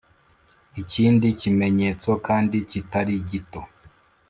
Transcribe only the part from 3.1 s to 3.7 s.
gito